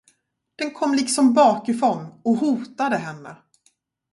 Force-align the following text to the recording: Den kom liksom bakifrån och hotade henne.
Den 0.55 0.71
kom 0.73 0.93
liksom 0.93 1.33
bakifrån 1.33 2.07
och 2.23 2.35
hotade 2.35 2.97
henne. 2.97 3.35